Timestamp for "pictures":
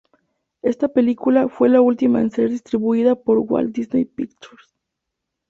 4.05-4.73